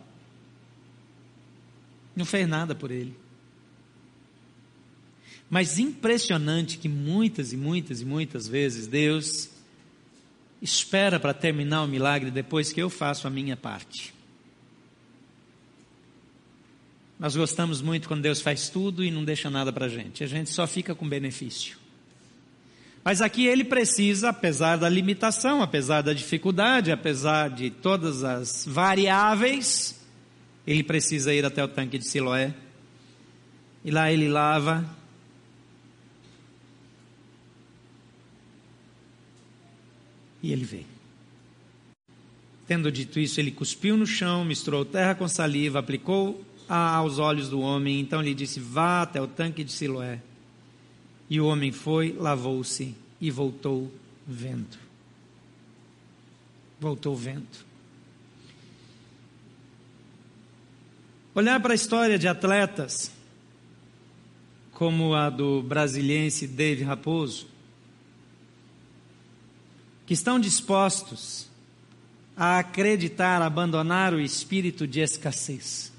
[2.14, 3.16] Não fez nada por ele.
[5.48, 9.50] Mas impressionante que muitas e muitas e muitas vezes Deus
[10.60, 14.19] espera para terminar o milagre depois que eu faço a minha parte.
[17.20, 20.24] Nós gostamos muito quando Deus faz tudo e não deixa nada para a gente.
[20.24, 21.76] A gente só fica com benefício.
[23.04, 30.00] Mas aqui ele precisa, apesar da limitação, apesar da dificuldade, apesar de todas as variáveis,
[30.66, 32.54] ele precisa ir até o tanque de Siloé.
[33.84, 34.82] E lá ele lava.
[40.42, 40.86] E ele vê.
[42.66, 47.60] Tendo dito isso, ele cuspiu no chão, misturou terra com saliva, aplicou aos olhos do
[47.60, 48.00] homem.
[48.00, 50.20] Então lhe disse: Vá até o tanque de Siloé.
[51.28, 53.92] E o homem foi, lavou-se e voltou
[54.26, 54.78] vendo.
[56.78, 57.70] Voltou vendo.
[61.34, 63.12] Olhar para a história de atletas,
[64.72, 67.46] como a do brasiliense Dave Raposo,
[70.06, 71.48] que estão dispostos
[72.36, 75.89] a acreditar, abandonar o espírito de escassez.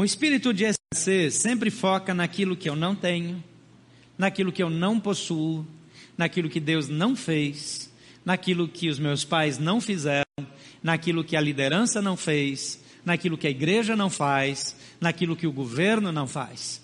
[0.00, 3.44] O espírito de escassez sempre foca naquilo que eu não tenho,
[4.16, 5.66] naquilo que eu não possuo,
[6.16, 7.92] naquilo que Deus não fez,
[8.24, 10.24] naquilo que os meus pais não fizeram,
[10.82, 15.52] naquilo que a liderança não fez, naquilo que a igreja não faz, naquilo que o
[15.52, 16.80] governo não faz.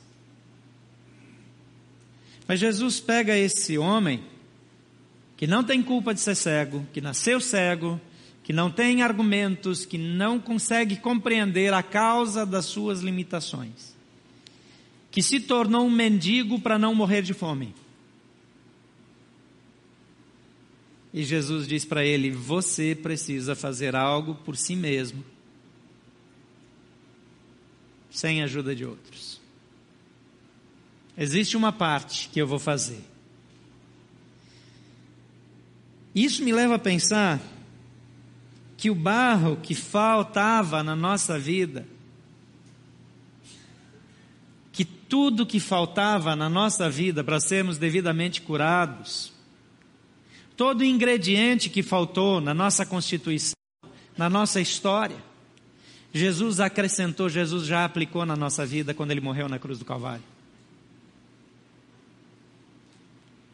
[2.46, 4.22] Mas Jesus pega esse homem
[5.38, 7.98] que não tem culpa de ser cego, que nasceu cego,
[8.46, 13.96] que não tem argumentos, que não consegue compreender a causa das suas limitações
[15.16, 17.74] que se tornou um mendigo para não morrer de fome.
[21.10, 25.24] E Jesus diz para ele: Você precisa fazer algo por si mesmo,
[28.10, 29.40] sem ajuda de outros.
[31.16, 33.02] Existe uma parte que eu vou fazer.
[36.14, 37.40] Isso me leva a pensar
[38.76, 41.86] que o barro que faltava na nossa vida
[45.08, 49.32] tudo que faltava na nossa vida para sermos devidamente curados,
[50.56, 53.56] todo ingrediente que faltou na nossa constituição,
[54.16, 55.16] na nossa história,
[56.12, 60.24] Jesus acrescentou, Jesus já aplicou na nossa vida quando ele morreu na cruz do Calvário.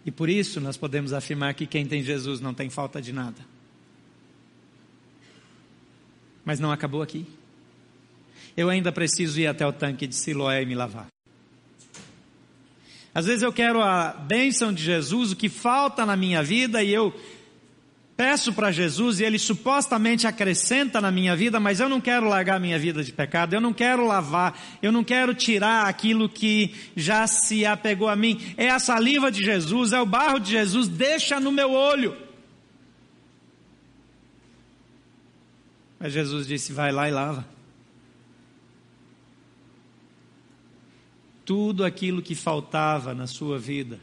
[0.05, 3.39] E por isso nós podemos afirmar que quem tem Jesus não tem falta de nada.
[6.45, 7.27] Mas não acabou aqui.
[8.57, 11.07] Eu ainda preciso ir até o tanque de Siloé e me lavar.
[13.15, 16.93] Às vezes eu quero a bênção de Jesus, o que falta na minha vida, e
[16.93, 17.15] eu
[18.17, 22.61] peço para Jesus e ele supostamente acrescenta na minha vida, mas eu não quero largar
[22.61, 27.27] minha vida de pecado, eu não quero lavar, eu não quero tirar aquilo que já
[27.27, 28.41] se apegou a mim.
[28.57, 32.17] É a saliva de Jesus, é o barro de Jesus, deixa no meu olho.
[36.03, 37.47] Mas Jesus disse: vai lá e lava.
[41.45, 44.01] tudo aquilo que faltava na sua vida,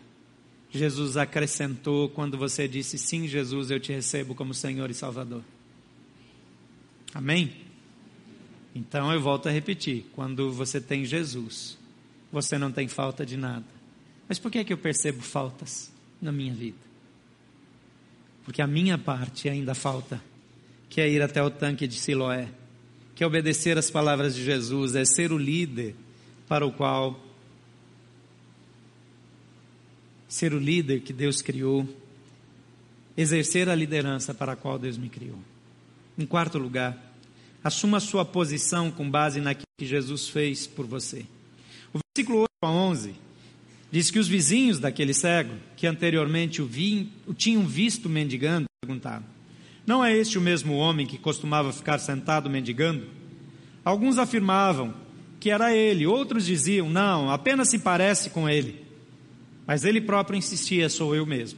[0.70, 5.44] Jesus acrescentou quando você disse: Sim, Jesus, eu te recebo como Senhor e Salvador.
[7.12, 7.56] Amém?
[8.76, 11.76] Então eu volto a repetir: quando você tem Jesus,
[12.32, 13.66] você não tem falta de nada.
[14.28, 16.78] Mas por que, é que eu percebo faltas na minha vida?
[18.46, 20.22] Porque a minha parte ainda falta,
[20.90, 22.50] que é ir até o tanque de Siloé,
[23.16, 25.96] que é obedecer as palavras de Jesus, é ser o líder
[26.48, 27.20] para o qual
[30.28, 31.88] ser o líder que Deus criou,
[33.18, 35.40] exercer a liderança para a qual Deus me criou.
[36.18, 37.14] Em quarto lugar,
[37.64, 41.26] assuma sua posição com base naquilo que Jesus fez por você.
[41.94, 43.16] O versículo 8 a 11
[43.92, 49.26] diz que os vizinhos daquele cego, que anteriormente o, vi, o tinham visto mendigando, perguntaram:
[49.90, 53.08] Não é este o mesmo homem que costumava ficar sentado mendigando?
[53.84, 54.94] Alguns afirmavam
[55.40, 58.86] que era ele, outros diziam: Não, apenas se parece com ele.
[59.66, 61.58] Mas ele próprio insistia: sou eu mesmo.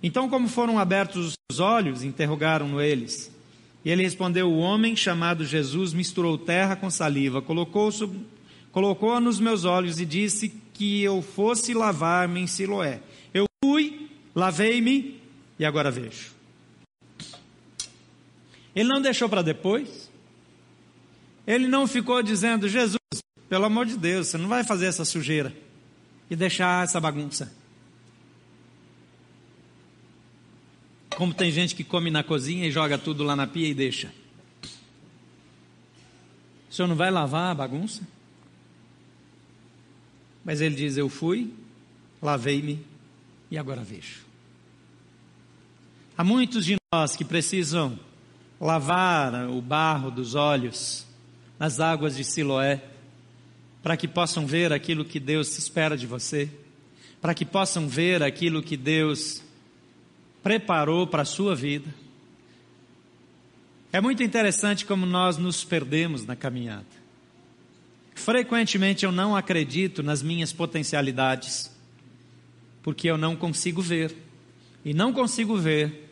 [0.00, 3.32] Então, como foram abertos os olhos, interrogaram-no eles.
[3.84, 8.08] E ele respondeu: O homem chamado Jesus misturou terra com saliva, colocou-a
[8.70, 13.00] colocou nos meus olhos e disse que eu fosse lavar-me em Siloé.
[13.34, 15.20] Eu fui, lavei-me
[15.58, 16.33] e agora vejo.
[18.74, 20.10] Ele não deixou para depois.
[21.46, 22.98] Ele não ficou dizendo: Jesus,
[23.48, 25.54] pelo amor de Deus, você não vai fazer essa sujeira
[26.30, 27.52] e deixar essa bagunça.
[31.16, 34.12] Como tem gente que come na cozinha e joga tudo lá na pia e deixa.
[36.68, 38.02] O senhor não vai lavar a bagunça?
[40.44, 41.54] Mas ele diz: Eu fui,
[42.20, 42.84] lavei-me
[43.48, 44.24] e agora vejo.
[46.18, 47.98] Há muitos de nós que precisam
[48.60, 51.06] lavar o barro dos olhos
[51.58, 52.82] nas águas de Siloé,
[53.82, 56.48] para que possam ver aquilo que Deus espera de você,
[57.20, 59.42] para que possam ver aquilo que Deus
[60.42, 61.92] preparou para a sua vida.
[63.92, 66.86] É muito interessante como nós nos perdemos na caminhada.
[68.14, 71.70] Frequentemente eu não acredito nas minhas potencialidades,
[72.82, 74.14] porque eu não consigo ver.
[74.84, 76.10] E não consigo ver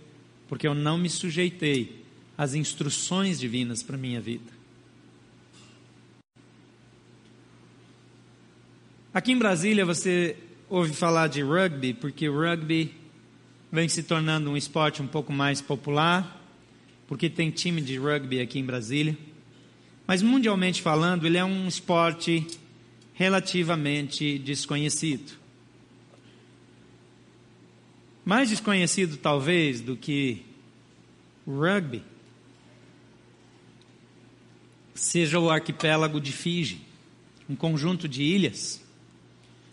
[0.48, 2.01] porque eu não me sujeitei
[2.42, 4.50] às instruções divinas para a minha vida.
[9.14, 10.36] Aqui em Brasília você
[10.68, 12.92] ouve falar de rugby, porque o rugby
[13.70, 16.42] vem se tornando um esporte um pouco mais popular,
[17.06, 19.16] porque tem time de rugby aqui em Brasília.
[20.04, 22.44] Mas mundialmente falando, ele é um esporte
[23.14, 25.38] relativamente desconhecido.
[28.24, 30.44] Mais desconhecido talvez do que
[31.46, 32.02] o rugby
[35.02, 36.80] seja o arquipélago de Fiji,
[37.50, 38.80] um conjunto de ilhas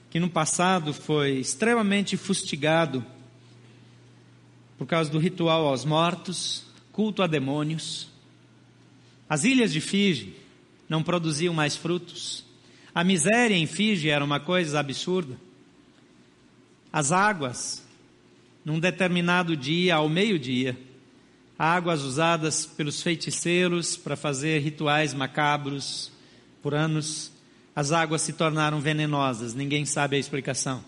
[0.09, 3.05] que no passado foi extremamente fustigado
[4.75, 8.07] por causa do ritual aos mortos, culto a demônios.
[9.29, 10.33] As ilhas de Fiji
[10.89, 12.43] não produziam mais frutos.
[12.93, 15.39] A miséria em Fiji era uma coisa absurda.
[16.91, 17.85] As águas,
[18.65, 20.75] num determinado dia, ao meio-dia,
[21.59, 26.09] águas usadas pelos feiticeiros para fazer rituais macabros
[26.63, 27.33] por anos,
[27.75, 30.81] as águas se tornaram venenosas, ninguém sabe a explicação.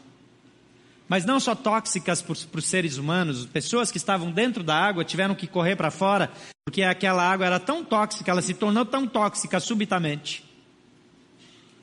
[1.09, 5.36] Mas não só tóxicas para os seres humanos, pessoas que estavam dentro da água tiveram
[5.36, 6.32] que correr para fora,
[6.63, 10.41] porque aquela água era tão tóxica, ela se tornou tão tóxica subitamente,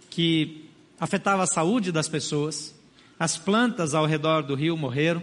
[0.08, 0.66] que
[0.98, 2.74] afetava a saúde das pessoas,
[3.20, 5.22] as plantas ao redor do rio morreram,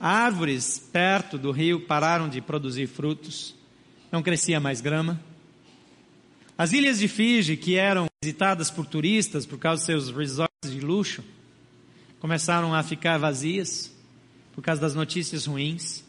[0.00, 3.54] árvores perto do rio pararam de produzir frutos,
[4.10, 5.20] não crescia mais grama.
[6.56, 10.80] As ilhas de Fiji, que eram visitadas por turistas por causa dos seus resorts de
[10.80, 11.22] luxo,
[12.20, 13.92] começaram a ficar vazias
[14.54, 16.04] por causa das notícias ruins,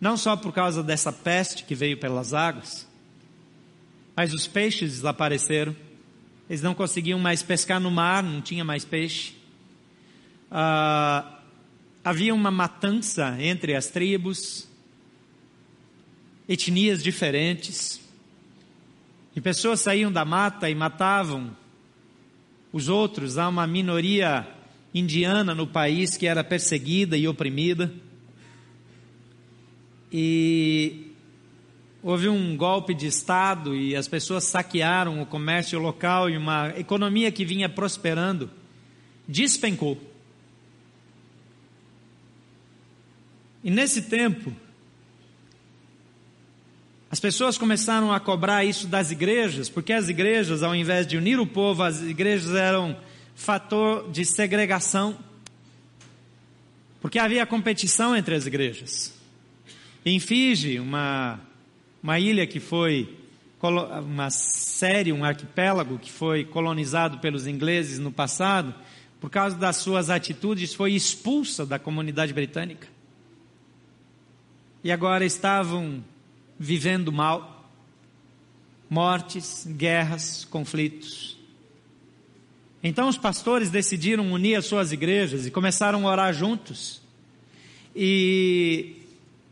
[0.00, 2.86] não só por causa dessa peste que veio pelas águas,
[4.14, 5.74] mas os peixes desapareceram,
[6.48, 9.34] eles não conseguiam mais pescar no mar, não tinha mais peixe.
[10.50, 11.33] Ah,
[12.04, 14.68] havia uma matança entre as tribos,
[16.46, 17.98] etnias diferentes,
[19.34, 21.56] e pessoas saíam da mata e matavam
[22.72, 23.38] os outros.
[23.38, 24.46] Há uma minoria
[24.94, 27.92] indiana no país que era perseguida e oprimida.
[30.12, 31.10] E
[32.00, 37.32] houve um golpe de Estado e as pessoas saquearam o comércio local e uma economia
[37.32, 38.48] que vinha prosperando
[39.26, 40.13] despencou.
[43.64, 44.52] E nesse tempo,
[47.10, 51.40] as pessoas começaram a cobrar isso das igrejas, porque as igrejas, ao invés de unir
[51.40, 52.94] o povo, as igrejas eram
[53.34, 55.16] fator de segregação.
[57.00, 59.14] Porque havia competição entre as igrejas.
[60.04, 61.40] Em Fiji, uma,
[62.02, 63.16] uma ilha que foi,
[63.62, 68.74] uma série, um arquipélago que foi colonizado pelos ingleses no passado,
[69.18, 72.93] por causa das suas atitudes, foi expulsa da comunidade britânica.
[74.84, 76.04] E agora estavam
[76.58, 77.70] vivendo mal,
[78.88, 81.38] mortes, guerras, conflitos.
[82.82, 87.00] Então os pastores decidiram unir as suas igrejas e começaram a orar juntos.
[87.96, 88.96] E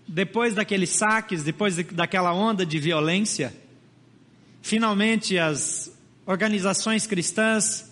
[0.06, 3.54] depois daqueles saques, depois daquela onda de violência,
[4.60, 5.90] finalmente as
[6.26, 7.90] organizações cristãs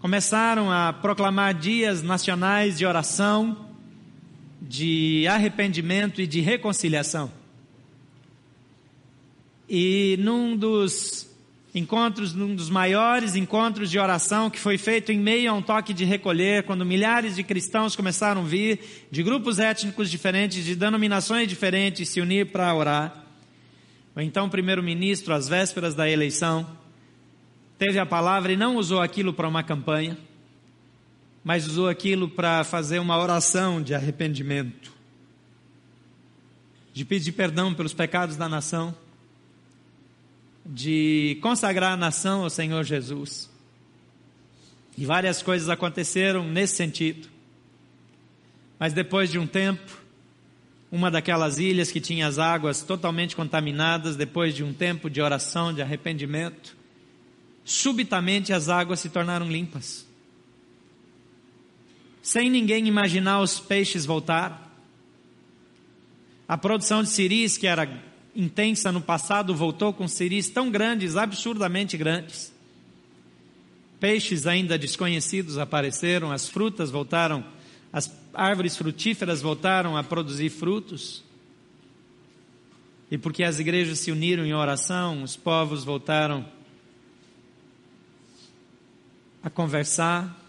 [0.00, 3.63] começaram a proclamar dias nacionais de oração,
[4.68, 7.30] de arrependimento e de reconciliação.
[9.68, 11.30] E num dos
[11.74, 15.92] encontros, num dos maiores encontros de oração que foi feito em meio a um toque
[15.92, 21.48] de recolher, quando milhares de cristãos começaram a vir, de grupos étnicos diferentes, de denominações
[21.48, 23.24] diferentes, se unir para orar.
[24.14, 26.66] O então primeiro-ministro, às vésperas da eleição,
[27.76, 30.16] teve a palavra e não usou aquilo para uma campanha,
[31.44, 34.90] mas usou aquilo para fazer uma oração de arrependimento,
[36.92, 38.96] de pedir perdão pelos pecados da nação
[40.64, 43.50] de consagrar a nação ao Senhor Jesus.
[44.96, 47.28] E várias coisas aconteceram nesse sentido.
[48.78, 49.98] Mas depois de um tempo,
[50.90, 55.72] uma daquelas ilhas que tinha as águas totalmente contaminadas depois de um tempo de oração,
[55.72, 56.76] de arrependimento.
[57.64, 60.06] Subitamente as águas se tornaram limpas.
[62.24, 64.58] Sem ninguém imaginar, os peixes voltaram.
[66.48, 68.02] A produção de ciris, que era
[68.34, 72.50] intensa no passado, voltou com ciris tão grandes, absurdamente grandes.
[74.00, 77.44] Peixes ainda desconhecidos apareceram, as frutas voltaram,
[77.92, 81.22] as árvores frutíferas voltaram a produzir frutos.
[83.10, 86.42] E porque as igrejas se uniram em oração, os povos voltaram
[89.42, 90.40] a conversar,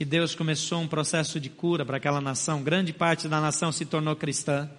[0.00, 2.62] e Deus começou um processo de cura para aquela nação.
[2.62, 4.70] Grande parte da nação se tornou cristã.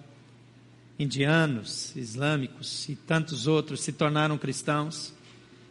[0.98, 5.12] Indianos, islâmicos e tantos outros se tornaram cristãos.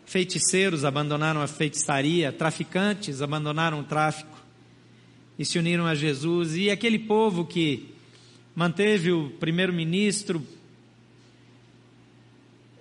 [0.06, 4.38] Feiticeiros abandonaram a feitiçaria, traficantes abandonaram o tráfico
[5.38, 6.56] e se uniram a Jesus.
[6.56, 7.92] E aquele povo que
[8.56, 10.46] manteve o primeiro-ministro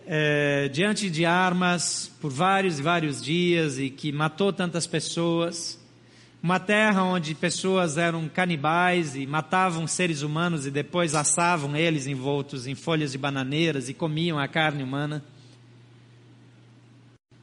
[0.06, 5.77] é, diante de armas por vários e vários dias e que matou tantas pessoas.
[6.48, 12.66] Uma terra onde pessoas eram canibais e matavam seres humanos e depois assavam eles envoltos
[12.66, 15.22] em folhas de bananeiras e comiam a carne humana.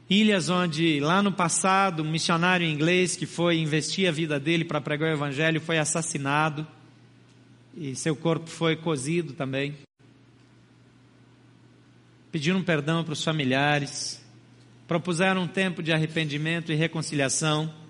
[0.10, 4.82] Ilhas onde, lá no passado, um missionário inglês que foi investir a vida dele para
[4.82, 6.66] pregar o evangelho foi assassinado
[7.78, 9.76] e seu corpo foi cozido também.
[12.32, 14.20] Pediram perdão para os familiares,
[14.88, 17.85] propuseram um tempo de arrependimento e reconciliação.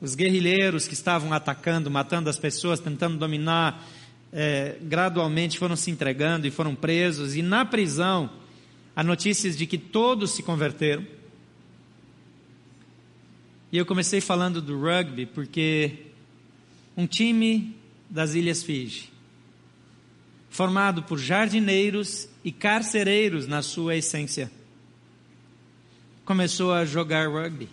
[0.00, 3.86] Os guerrilheiros que estavam atacando, matando as pessoas, tentando dominar,
[4.32, 7.36] é, gradualmente foram se entregando e foram presos.
[7.36, 8.30] E na prisão,
[8.96, 11.06] há notícias de que todos se converteram.
[13.70, 16.06] E eu comecei falando do rugby porque
[16.96, 17.76] um time
[18.08, 19.10] das Ilhas Fiji,
[20.48, 24.50] formado por jardineiros e carcereiros na sua essência,
[26.24, 27.68] começou a jogar rugby.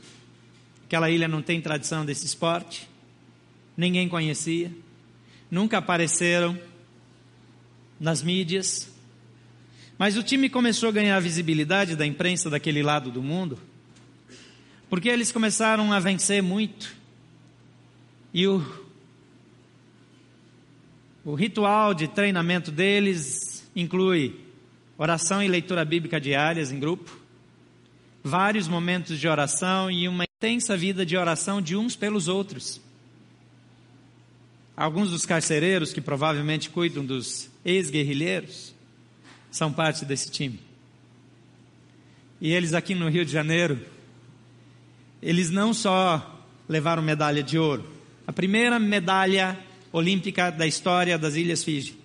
[0.88, 2.90] Aquela ilha não tem tradição desse esporte,
[3.76, 4.72] ninguém conhecia,
[5.52, 6.60] nunca apareceram
[8.00, 8.92] nas mídias,
[10.00, 13.60] mas o time começou a ganhar visibilidade da imprensa daquele lado do mundo
[14.90, 16.96] porque eles começaram a vencer muito.
[18.34, 18.64] E o,
[21.26, 24.40] o ritual de treinamento deles inclui
[24.98, 27.20] oração e leitura bíblica diárias em grupo,
[28.24, 32.80] vários momentos de oração e uma intensa vida de oração de uns pelos outros.
[34.76, 38.72] Alguns dos carcereiros que provavelmente cuidam dos ex-guerrilheiros
[39.50, 40.60] são parte desse time.
[42.40, 43.84] E eles aqui no Rio de Janeiro
[45.24, 47.90] eles não só levaram medalha de ouro,
[48.28, 49.58] a primeira medalha
[49.92, 51.98] olímpica da história das Ilhas Fiji.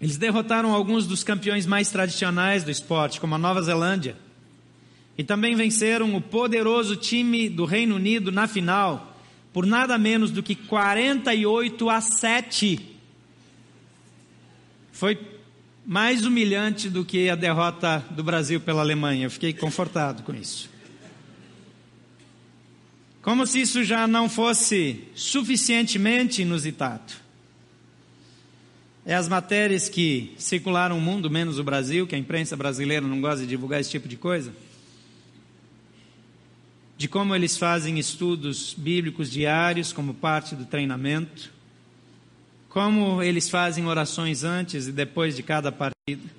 [0.00, 4.24] Eles derrotaram alguns dos campeões mais tradicionais do esporte, como a Nova Zelândia.
[5.18, 9.16] E também venceram o poderoso time do Reino Unido na final,
[9.52, 12.80] por nada menos do que 48 a 7.
[14.92, 15.18] Foi
[15.86, 19.26] mais humilhante do que a derrota do Brasil pela Alemanha.
[19.26, 20.68] Eu fiquei confortado com isso.
[23.22, 27.12] Como se isso já não fosse suficientemente inusitado.
[29.04, 33.20] É as matérias que circularam o mundo, menos o Brasil, que a imprensa brasileira não
[33.20, 34.52] gosta de divulgar esse tipo de coisa.
[36.96, 41.56] De como eles fazem estudos bíblicos diários como parte do treinamento
[42.76, 46.30] como eles fazem orações antes e depois de cada partida,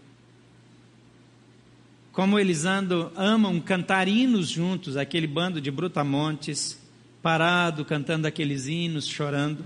[2.11, 6.79] como eles andam, amam cantar hinos juntos, aquele bando de brutamontes,
[7.23, 9.65] parado, cantando aqueles hinos, chorando,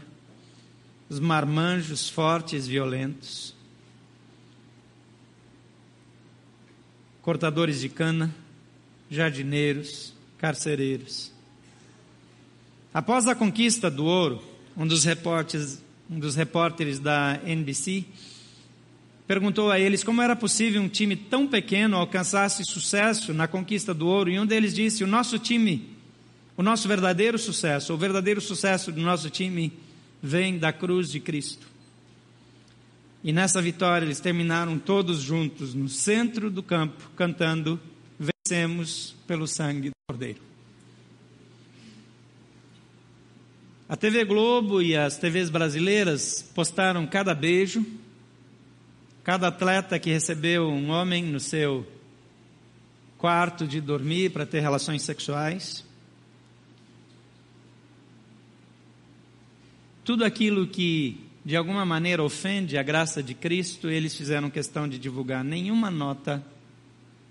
[1.09, 3.53] os marmanjos fortes, violentos,
[7.21, 8.33] cortadores de cana,
[9.09, 11.31] jardineiros, carcereiros.
[12.93, 14.43] Após a conquista do ouro,
[14.75, 15.81] um dos repórteres
[16.11, 18.03] um dos repórteres da NBC,
[19.25, 24.05] perguntou a eles como era possível um time tão pequeno alcançasse sucesso na conquista do
[24.07, 25.95] ouro, e um deles disse: O nosso time,
[26.57, 29.71] o nosso verdadeiro sucesso, o verdadeiro sucesso do nosso time
[30.21, 31.65] vem da cruz de Cristo.
[33.23, 37.79] E nessa vitória eles terminaram todos juntos no centro do campo, cantando:
[39.25, 40.41] Pelo sangue do Cordeiro.
[43.87, 47.85] A TV Globo e as TVs brasileiras postaram cada beijo,
[49.23, 51.85] cada atleta que recebeu um homem no seu
[53.17, 55.83] quarto de dormir para ter relações sexuais.
[60.11, 64.99] tudo aquilo que de alguma maneira ofende a graça de Cristo, eles fizeram questão de
[64.99, 66.43] divulgar nenhuma nota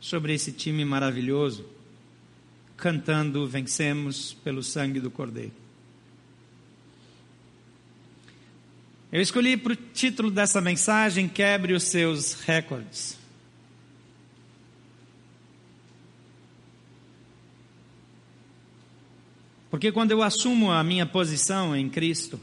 [0.00, 1.66] sobre esse time maravilhoso,
[2.76, 5.52] cantando Vencemos pelo sangue do Cordeiro.
[9.12, 13.18] Eu escolhi para o título dessa mensagem: Quebre os seus recordes.
[19.68, 22.40] Porque quando eu assumo a minha posição em Cristo,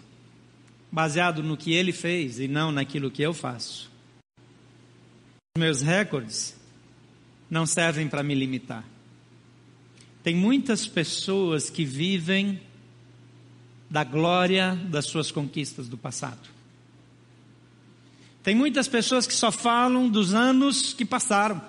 [0.90, 3.92] baseado no que Ele fez e não naquilo que eu faço,
[5.58, 6.58] meus recordes
[7.50, 8.84] não servem para me limitar.
[10.24, 12.60] Tem muitas pessoas que vivem
[13.90, 16.50] da glória das suas conquistas do passado.
[18.44, 21.62] Tem muitas pessoas que só falam dos anos que passaram.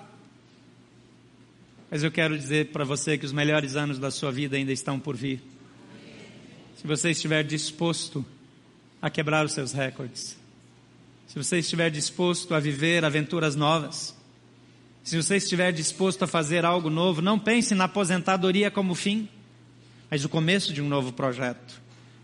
[1.89, 4.99] Mas eu quero dizer para você que os melhores anos da sua vida ainda estão
[4.99, 5.41] por vir.
[6.77, 8.25] Se você estiver disposto
[9.01, 10.37] a quebrar os seus recordes,
[11.27, 14.15] se você estiver disposto a viver aventuras novas,
[15.09, 19.27] se você estiver disposto a fazer algo novo, não pense na aposentadoria como fim,
[20.07, 21.81] mas o começo de um novo projeto,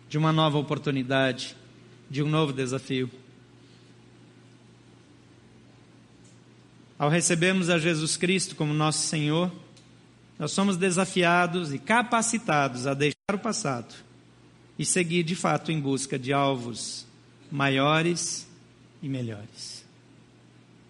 [0.07, 1.55] de uma nova oportunidade,
[2.07, 3.09] de um novo desafio.
[6.99, 9.51] Ao recebermos a Jesus Cristo como nosso Senhor,
[10.38, 13.95] nós somos desafiados e capacitados a deixar o passado
[14.77, 17.03] e seguir de fato em busca de alvos
[17.51, 18.47] maiores
[19.01, 19.74] e melhores.